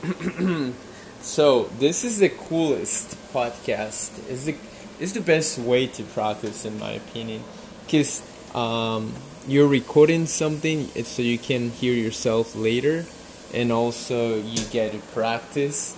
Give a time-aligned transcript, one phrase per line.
[1.20, 4.26] so this is the coolest podcast.
[4.30, 4.56] Is the
[4.98, 7.44] is the best way to practice, in my opinion,
[7.84, 8.22] because
[8.54, 9.12] um,
[9.46, 13.04] you're recording something so you can hear yourself later,
[13.52, 15.94] and also you get to practice,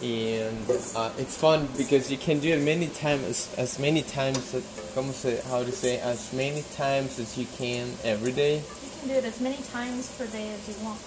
[0.00, 4.54] and uh, it's fun because you can do it many times as, as many times.
[4.94, 8.58] Como say, how to say as many times as you can every day.
[8.58, 11.00] You can do it as many times per day as you want.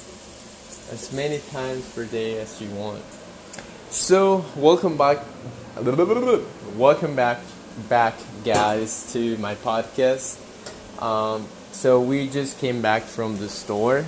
[0.91, 3.01] As many times per day as you want.
[3.89, 5.19] So welcome back.
[6.75, 7.39] Welcome back,
[7.89, 10.39] back, guys, to my podcast.
[11.01, 14.05] Um, so we just came back from the store.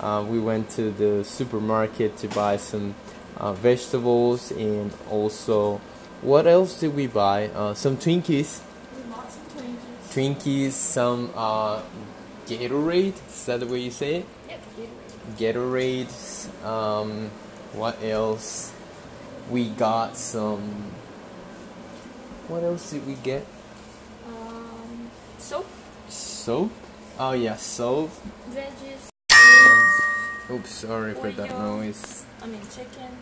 [0.00, 2.94] Uh, we went to the supermarket to buy some
[3.36, 5.80] uh, vegetables and also
[6.22, 7.48] what else did we buy?
[7.48, 8.60] Uh, some Twinkies.
[8.96, 10.14] We bought some Twinkies.
[10.14, 11.82] Twinkies, some uh,
[12.46, 13.14] Gatorade.
[13.28, 14.26] Is that the way you say it?
[14.48, 14.60] Yep,
[15.38, 16.10] Gatorade.
[16.60, 16.64] Gatorade.
[16.64, 17.30] Um,
[17.72, 18.72] what else?
[19.50, 20.92] We got some.
[22.48, 23.46] What else did we get?
[24.28, 25.66] Um, soap,
[26.08, 26.70] Soap.
[27.18, 28.10] Oh yeah, soap.
[28.50, 29.08] veggies,
[30.50, 32.26] Oops, sorry for that noise.
[32.42, 33.16] I mean chicken.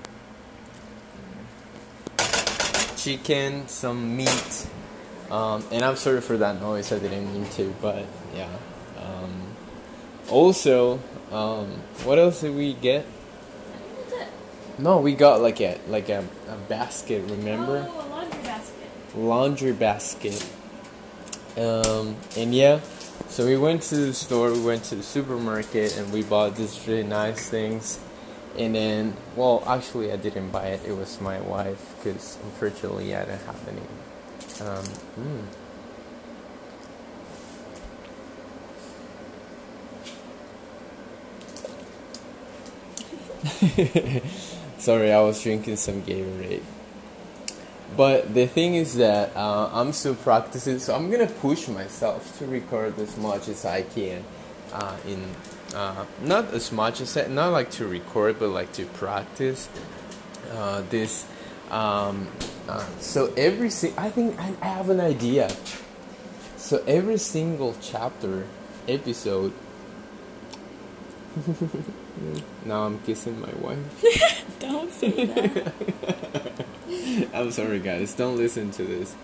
[2.96, 4.66] Chicken, some meat.
[5.30, 6.92] Um, and I'm sorry for that noise.
[6.92, 8.48] I didn't mean to, but yeah.
[8.96, 9.54] Um,
[10.28, 11.68] also, um,
[12.04, 13.06] what else did we get?
[14.78, 17.30] No, we got like a like a, a basket.
[17.30, 17.86] Remember?
[17.88, 18.90] Oh, a laundry basket.
[19.14, 20.52] laundry basket.
[21.56, 22.80] Um, and yeah,
[23.28, 26.86] so we went to the store, we went to the supermarket, and we bought these
[26.86, 28.00] really nice things.
[28.58, 30.80] And then, well, actually, I didn't buy it.
[30.86, 34.68] It was my wife because unfortunately, I didn't have any.
[34.68, 34.84] Um,
[35.18, 35.61] mm.
[44.78, 46.62] Sorry, I was drinking some Gatorade.
[47.96, 52.46] But the thing is that uh, I'm still practicing, so I'm gonna push myself to
[52.46, 54.24] record as much as I can.
[54.72, 55.22] Uh, in
[55.74, 59.68] uh, not as much as I, not like to record, but like to practice
[60.50, 61.26] uh, this.
[61.70, 62.28] Um,
[62.68, 65.50] uh, so every si- I think I, I have an idea.
[66.56, 68.46] So every single chapter,
[68.88, 69.52] episode.
[72.64, 74.58] now I'm kissing my wife.
[74.58, 76.64] Don't say that.
[77.34, 78.14] I'm sorry, guys.
[78.14, 79.14] Don't listen to this.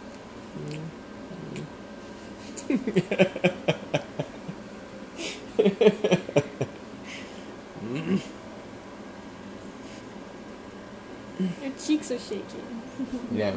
[11.39, 12.83] Your cheeks are shaking.
[13.33, 13.57] Yeah.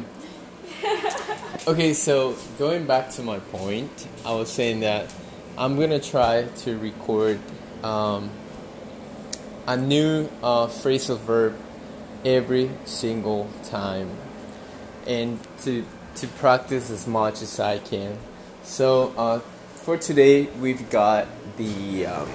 [1.66, 5.12] Okay, so going back to my point, I was saying that
[5.56, 7.40] I'm gonna try to record
[7.82, 8.30] um,
[9.66, 11.56] a new uh, phrasal verb
[12.24, 14.10] every single time,
[15.06, 15.84] and to
[16.16, 18.18] to practice as much as I can.
[18.62, 19.38] So uh,
[19.74, 22.30] for today, we've got the um,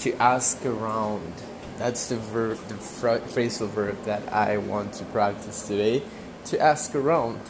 [0.00, 1.32] to ask around.
[1.78, 6.02] That's the verb, the phra- phrasal verb that I want to practice today.
[6.46, 7.40] To ask around.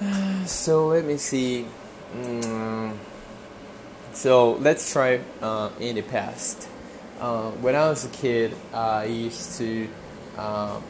[0.46, 1.66] So let me see.
[2.16, 2.96] Mm,
[4.12, 6.68] so let's try uh, in the past.
[7.22, 9.88] Uh, when I was a kid, I used to
[10.36, 10.80] uh,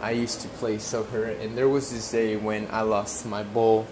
[0.00, 3.88] I used to play soccer, and there was this day when I lost my ball,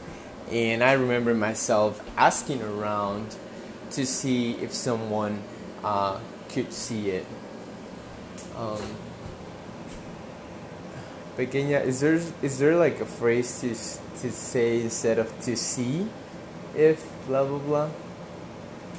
[0.49, 3.35] and I remember myself asking around
[3.91, 5.43] to see if someone
[5.83, 7.27] uh, could see it.
[8.57, 8.95] Um,
[11.37, 13.75] pequeña, is there is there like a phrase to
[14.23, 16.07] to say instead of to see,
[16.77, 17.91] if blah blah blah?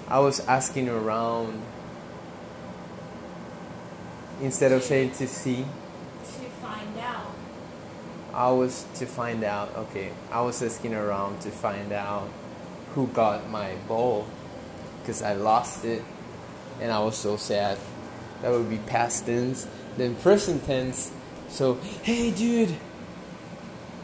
[0.10, 1.64] I was asking around
[4.42, 5.66] instead of saying to see.
[6.24, 7.34] To find out.
[8.34, 9.76] I was to find out.
[9.76, 12.30] Okay, I was asking around to find out
[12.94, 14.28] who got my ball
[15.02, 16.04] because I lost it,
[16.80, 17.78] and I was so sad.
[18.42, 19.68] That would be past tense.
[19.98, 21.12] Then present tense.
[21.50, 22.76] So hey, dude.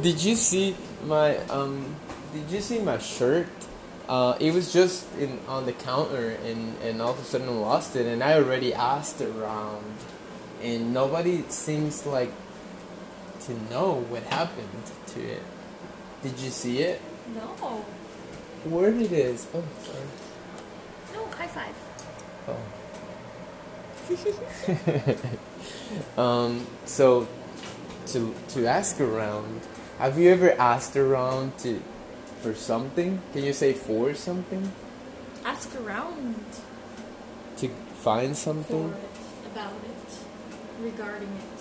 [0.00, 1.96] did you see my um?
[2.32, 3.48] Did you see my shirt?
[4.08, 7.96] Uh, it was just in on the counter, and and all of a sudden lost
[7.96, 9.84] it, and I already asked around
[10.64, 12.32] and nobody seems like
[13.42, 15.42] to know what happened to it.
[16.22, 17.02] Did you see it?
[17.34, 17.84] No.
[18.64, 19.46] Where it is?
[19.54, 20.06] Oh, sorry.
[21.12, 21.74] No, high five.
[22.48, 22.56] Oh.
[26.22, 26.66] um.
[26.86, 27.28] So,
[28.06, 29.60] to to ask around,
[29.98, 31.82] have you ever asked around to
[32.44, 33.22] for something?
[33.32, 34.70] Can you say for something?
[35.46, 36.36] Ask around
[37.56, 37.68] To
[38.04, 38.92] find something?
[38.92, 39.10] for it.
[39.52, 40.10] about it,
[40.84, 41.60] regarding it.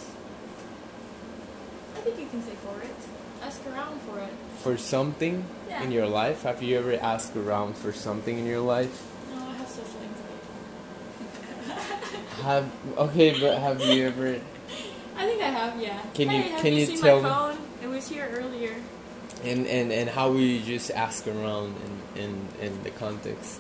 [1.95, 3.00] I think you can say for it.
[3.47, 4.33] Ask around for it.
[4.59, 5.83] For something Yeah.
[5.83, 6.44] in your life?
[6.44, 8.95] Have you ever asked around for something in your life?
[9.31, 10.50] No, I have social anxiety.
[12.44, 12.65] Have
[12.97, 14.36] okay, but have you ever?
[15.18, 16.01] I think I have, yeah.
[16.13, 17.57] Can you- hey, have can you, you seen tell me- my phone?
[17.83, 18.75] It was here earlier.
[19.43, 21.75] And and and how we just ask around
[22.15, 23.59] in in in the context?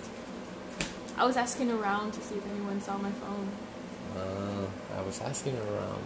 [1.17, 3.49] I was asking around to see if anyone saw my phone.
[4.15, 4.65] Uh,
[4.97, 6.03] I was asking around.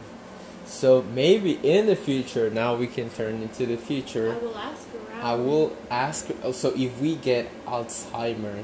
[0.65, 4.33] So maybe in the future, now we can turn into the future.
[4.33, 5.21] I will ask around.
[5.25, 6.27] I will ask.
[6.43, 8.63] oh, So if we get Alzheimer,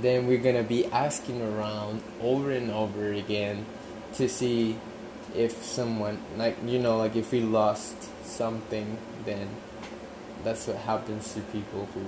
[0.00, 3.66] then we're gonna be asking around over and over again
[4.14, 4.78] to see
[5.36, 7.94] if someone, like you know, like if we lost
[8.24, 9.48] something, then
[10.44, 12.04] that's what happens to people who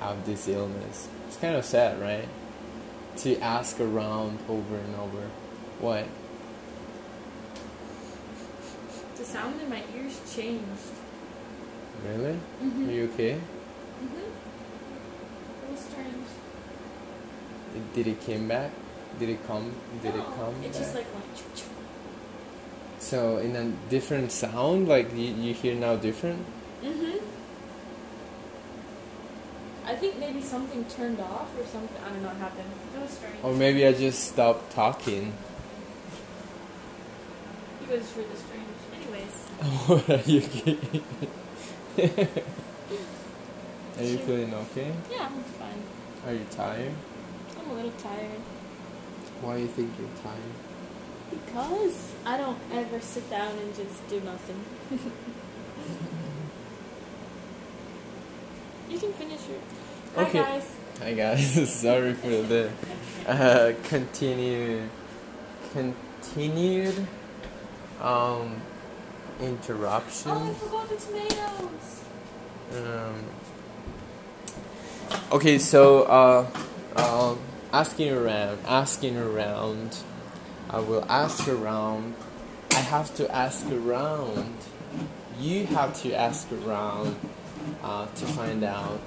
[0.00, 1.08] have this illness.
[1.28, 2.28] It's kind of sad, right?
[3.18, 5.28] To ask around over and over.
[5.80, 6.06] What?
[9.16, 10.66] The sound in my ears changed.
[12.06, 12.38] Really?
[12.62, 12.88] Mm-hmm.
[12.88, 13.34] Are you okay?
[14.02, 14.18] Mm-hmm.
[14.18, 16.26] It was strange.
[17.76, 18.70] It- Did it came back?
[19.18, 19.72] Did it come?
[20.02, 20.54] Did no, it come?
[20.62, 20.72] It back?
[20.72, 21.64] just like went.
[22.98, 26.44] So in a different sound, like you, you hear now different.
[26.82, 27.18] Mm-hmm.
[29.92, 32.02] I think maybe something turned off or something.
[32.02, 32.70] I don't know what happened.
[32.96, 33.36] It was strange.
[33.42, 35.34] Or maybe I just stopped talking.
[37.82, 38.78] It was really strange.
[38.96, 39.34] Anyways,
[39.86, 41.04] what are you getting?
[43.98, 44.90] Are you feeling okay?
[45.10, 45.82] yeah, I'm fine.
[46.26, 46.94] Are you tired?
[47.60, 48.40] I'm a little tired
[49.42, 50.56] Why do you think you're tired?
[51.30, 54.64] because I don't ever sit down and just do nothing.
[58.90, 59.41] you can finish your.
[60.16, 60.38] Okay.
[60.38, 60.74] Hi guys.
[60.98, 62.70] Hi guys, sorry for the
[63.26, 64.88] uh, continued
[65.72, 67.06] continued
[68.00, 68.60] um
[69.40, 70.30] interruption.
[70.30, 72.04] Oh, I forgot the tomatoes.
[72.72, 73.24] Um,
[75.32, 76.46] okay, so uh,
[76.96, 77.34] uh,
[77.72, 79.98] asking around, asking around.
[80.70, 82.14] I will ask around.
[82.70, 84.56] I have to ask around.
[85.38, 87.16] You have to ask around
[87.82, 89.00] uh, to find out.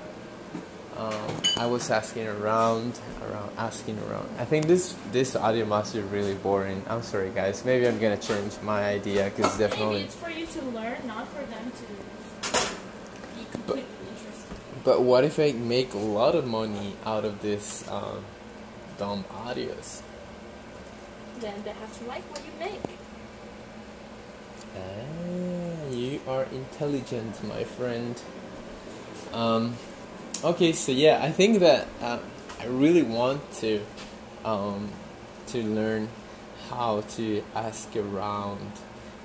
[0.98, 2.98] Um, I was asking around,
[3.28, 4.30] around, asking around.
[4.40, 6.86] I think this this audio must be really boring.
[6.88, 7.66] I'm sorry, guys.
[7.66, 10.02] Maybe I'm gonna change my idea because Maybe definitely.
[10.04, 11.84] it's for you to learn, not for them to
[13.36, 14.56] be completely interested.
[14.86, 18.24] But what if I make a lot of money out of this um,
[18.98, 20.02] dumb audios?
[21.42, 22.80] Then they have to like what you make.
[24.78, 28.22] Ah, you are intelligent, my friend.
[29.34, 29.76] Um,
[30.46, 32.20] okay, so yeah, I think that uh,
[32.62, 33.82] I really want to
[34.44, 34.90] um,
[35.48, 36.10] to learn
[36.70, 38.72] how to ask around.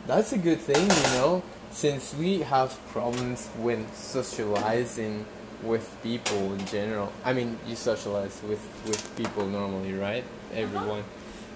[0.06, 5.26] That's a good thing, you know, since we have problems when socializing
[5.62, 7.12] with people in general.
[7.24, 10.24] I mean, you socialize with with people normally, right?
[10.54, 11.04] Everyone.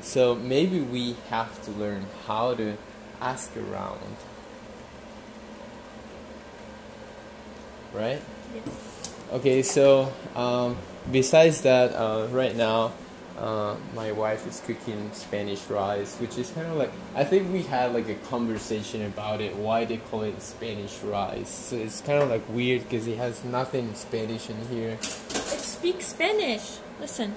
[0.02, 2.76] So maybe we have to learn how to
[3.20, 4.16] ask around.
[7.94, 8.20] Right?
[8.54, 8.93] Yes.
[9.34, 10.76] Okay, so um,
[11.10, 12.92] besides that, uh, right now,
[13.36, 17.62] uh, my wife is cooking Spanish rice, which is kind of like I think we
[17.62, 19.56] had like a conversation about it.
[19.56, 21.50] Why they call it Spanish rice?
[21.50, 24.98] So it's kind of like weird because it has nothing Spanish in here.
[25.02, 26.78] It speaks Spanish.
[27.00, 27.34] Listen.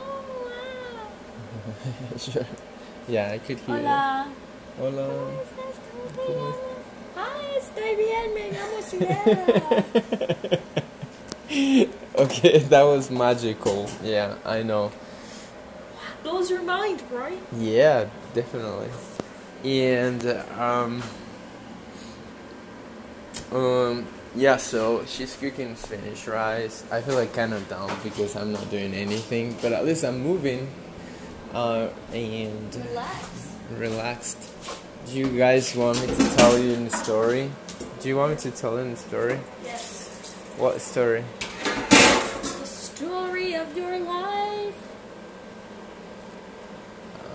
[0.00, 1.10] Oh,
[2.16, 2.46] sure.
[3.06, 3.76] Yeah, I could hear.
[3.76, 4.32] Hola.
[4.32, 4.80] It.
[4.80, 5.08] Hola.
[6.24, 6.88] ¿Cómo estás?
[7.16, 9.84] Hi, estoy bien, me llamo Sierra.
[12.24, 13.88] Okay, that was magical.
[14.02, 14.92] Yeah, I know.
[16.22, 17.38] Blows your mind, right?
[17.58, 18.88] Yeah, definitely.
[19.64, 20.24] And
[20.58, 21.02] um
[23.52, 26.84] um yeah, so she's cooking Spanish rice.
[26.90, 30.20] I feel like kind of dumb because I'm not doing anything, but at least I'm
[30.20, 30.68] moving
[31.52, 33.52] uh and Relax.
[33.76, 34.50] relaxed.
[35.06, 37.50] Do you guys want me to tell you a story?
[38.00, 39.38] Do you want me to tell you a story?
[39.62, 40.32] Yes.
[40.56, 41.24] What story?
[43.64, 44.74] Of your life.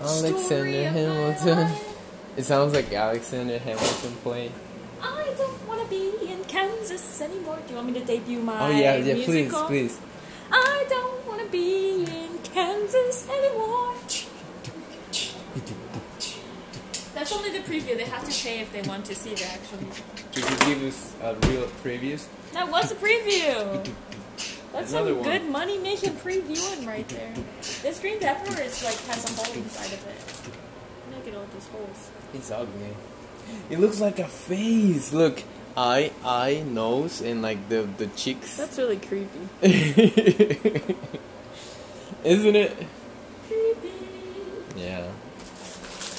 [0.00, 1.76] Alexander Hamilton.
[2.36, 4.52] It sounds like Alexander Hamilton playing.
[5.02, 7.58] I don't want to be in Kansas anymore.
[7.66, 9.64] Do you want me to debut my Oh yeah, yeah, please, musical?
[9.66, 9.98] please.
[10.52, 13.94] I don't want to be in Kansas anymore.
[17.14, 17.96] That's only the preview.
[17.96, 20.04] They have to pay if they want to see the actual music.
[20.32, 22.24] Could you give us a real preview?
[22.52, 23.84] That was a preview.
[24.72, 25.28] That's Another some one.
[25.28, 27.32] good money making previewing right there.
[27.82, 31.16] This green pepper is like has a hole inside of it.
[31.16, 32.10] Look at all these holes.
[32.34, 32.94] It's ugly.
[33.68, 35.12] It looks like a face.
[35.12, 35.42] Look,
[35.76, 38.56] eye, eye, nose, and like the the cheeks.
[38.56, 39.48] That's really creepy.
[42.24, 42.76] Isn't it?
[43.48, 43.90] Creepy.
[44.76, 45.08] Yeah.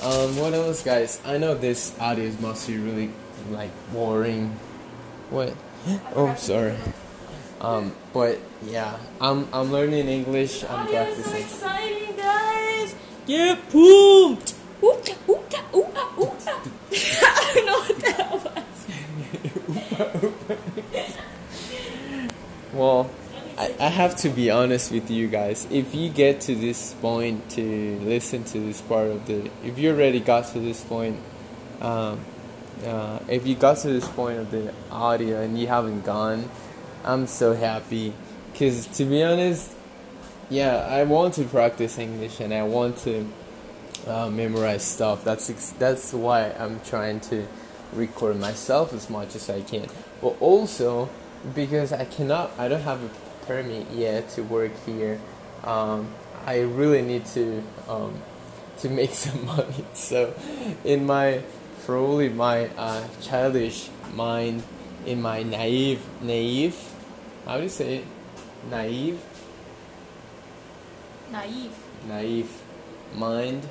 [0.04, 1.22] Um, what else, guys?
[1.24, 3.12] I know this audio must be really
[3.50, 4.58] like boring.
[5.30, 5.54] What?
[6.16, 6.76] Oh, sorry.
[7.62, 10.64] Um, but yeah, I'm I'm learning English.
[10.64, 11.42] I'm Audio is so practicing.
[11.44, 12.96] exciting, guys.
[13.28, 14.56] Get pumped.
[14.82, 16.56] Oota, oota, oota, oota.
[17.24, 18.32] I don't know what that
[20.96, 21.18] was.
[22.74, 23.10] Well,
[23.58, 25.68] I, I have to be honest with you guys.
[25.70, 29.92] If you get to this point to listen to this part of the, if you
[29.92, 31.20] already got to this point,
[31.82, 32.22] um,
[32.86, 36.50] uh, if you got to this point of the audio and you haven't gone,
[37.04, 38.14] I'm so happy.
[38.58, 39.72] Cause to be honest,
[40.50, 43.28] yeah, I want to practice English and I want to
[44.06, 45.24] uh, memorize stuff.
[45.24, 47.48] That's ex- that's why I'm trying to
[47.94, 49.88] record myself as much as I can.
[50.22, 51.10] But also
[51.56, 53.10] because I cannot, I don't have a
[53.46, 55.20] permit yet to work here.
[55.64, 56.14] Um,
[56.46, 58.22] I really need to um,
[58.80, 59.86] to make some money.
[59.94, 60.34] So,
[60.84, 61.42] in my
[61.86, 64.64] probably my uh, childish mind,
[65.06, 66.78] in my naive naive,
[67.46, 68.06] how do you say it?
[68.70, 69.20] Naive
[71.32, 71.74] Naive.
[72.08, 72.62] naive
[73.16, 73.68] mind.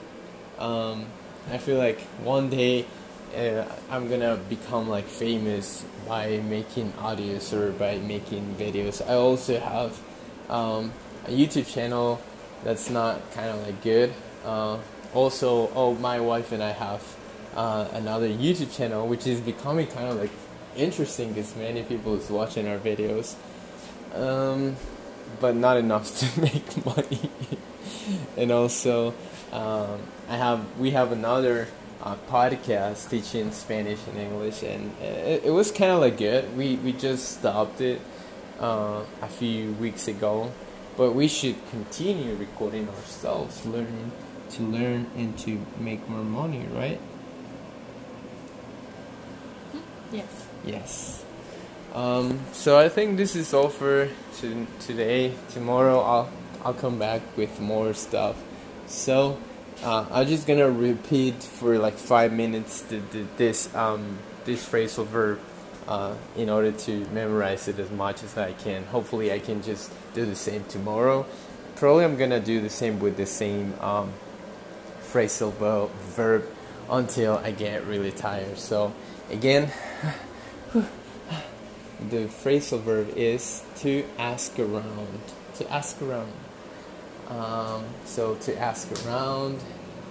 [0.58, 1.06] Um,
[1.50, 2.87] I feel like one day
[3.37, 9.06] uh, I'm gonna become like famous by making audios or by making videos.
[9.06, 9.99] I also have
[10.49, 10.92] um,
[11.26, 12.20] a YouTube channel
[12.64, 14.12] that's not kind of like good.
[14.44, 14.78] Uh,
[15.14, 17.02] also, oh, my wife and I have
[17.54, 20.30] uh, another YouTube channel which is becoming kind of like
[20.76, 23.34] interesting because many people is watching our videos.
[24.14, 24.76] Um,
[25.38, 27.30] but not enough to make money.
[28.36, 29.14] and also,
[29.52, 31.68] um, I have we have another
[32.02, 36.56] uh, podcast teaching Spanish and English, and it, it was kind of like good.
[36.56, 38.00] We we just stopped it
[38.60, 40.52] uh, a few weeks ago,
[40.96, 44.12] but we should continue recording ourselves, learning
[44.50, 47.00] to learn and to make more money, right?
[50.12, 50.50] Yes.
[50.64, 51.24] Yes.
[51.94, 55.34] Um, so I think this is all for to, today.
[55.50, 56.30] Tomorrow I'll
[56.64, 58.36] I'll come back with more stuff.
[58.86, 59.38] So
[59.82, 65.06] uh, I'm just gonna repeat for like five minutes the, the, this um, this phrasal
[65.06, 65.40] verb
[65.88, 68.84] uh, in order to memorize it as much as I can.
[68.84, 71.26] Hopefully I can just do the same tomorrow.
[71.74, 74.12] Probably I'm gonna do the same with the same um,
[75.02, 75.52] phrasal
[76.14, 76.46] verb
[76.88, 78.58] until I get really tired.
[78.58, 78.92] So
[79.30, 79.72] again.
[82.10, 85.20] the phrasal verb is to ask around.
[85.56, 86.32] To ask around.
[87.28, 89.58] Um, so to ask around,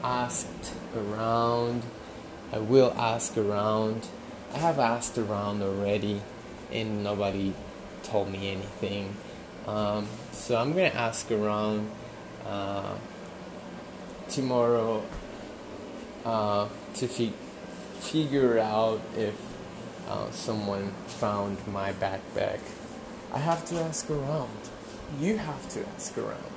[0.03, 1.83] asked around.
[2.51, 4.09] I will ask around.
[4.53, 6.21] I have asked around already,
[6.73, 7.53] and nobody
[8.03, 9.15] told me anything.
[9.65, 11.89] Um, so I'm gonna ask around
[12.45, 12.95] uh,
[14.27, 15.05] tomorrow
[16.25, 17.33] uh, to fi-
[18.01, 19.48] figure out if
[20.09, 22.59] uh, someone found my backpack.
[23.31, 24.49] I have to ask around.
[25.19, 26.51] You have to ask around.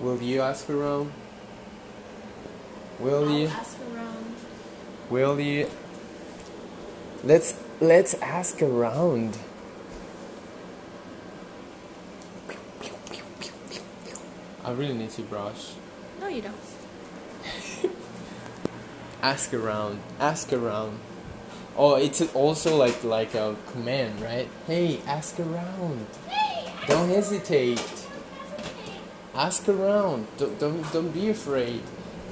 [0.00, 1.12] Will you ask around?
[2.98, 3.46] Will I'll you?
[3.48, 4.34] ask around.
[5.10, 5.70] Will you?
[7.22, 9.38] Let's let's ask around.
[14.64, 15.72] I really need to brush.
[16.20, 16.54] No, you don't.
[19.22, 20.00] Ask around.
[20.20, 20.98] Ask around.
[21.78, 24.48] Oh, it's also like like a command, right?
[24.66, 26.06] Hey, ask around.
[26.28, 27.80] Hey, Don't hesitate.
[29.34, 30.26] Ask around.
[30.38, 31.82] Don't, don't don't be afraid.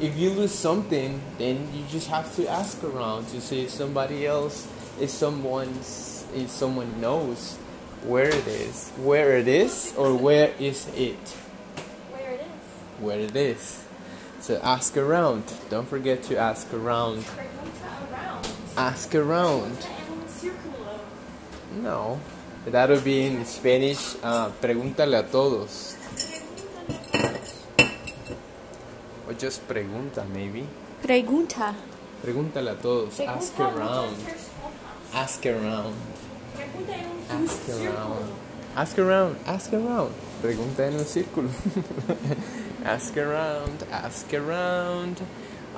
[0.00, 4.26] If you lose something, then you just have to ask around to see if somebody
[4.26, 4.66] else,
[5.00, 7.56] if someone's, if someone knows
[8.04, 11.16] where it is, where it is, or where is it,
[12.10, 13.00] Where it is.
[13.00, 13.84] where it is.
[14.40, 15.44] So ask around.
[15.70, 17.24] Don't forget to ask around.
[18.76, 19.76] Ask around.
[21.82, 22.20] No,
[22.66, 24.16] that would be in Spanish.
[24.22, 25.96] Uh, pregúntale a todos.
[29.26, 30.68] Or just pregunta, maybe.
[31.02, 31.74] Pregunta.
[32.22, 33.18] Pregúntale a todos.
[33.20, 34.16] Ask around.
[35.14, 35.96] Ask around.
[37.30, 38.28] Ask around.
[38.76, 39.36] Ask around.
[39.46, 40.12] Ask around.
[40.42, 41.48] Pregunta en un círculo.
[42.84, 43.84] ask around.
[43.90, 45.16] Ask around.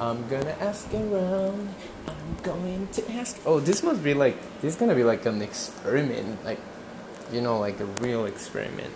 [0.00, 1.74] I'm gonna ask around.
[2.06, 3.36] I'm going to ask.
[3.44, 4.36] Oh, this must be like.
[4.60, 6.44] This is gonna be like an experiment.
[6.44, 6.60] Like,
[7.32, 8.94] you know, like a real experiment.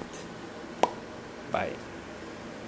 [1.50, 1.74] Bye.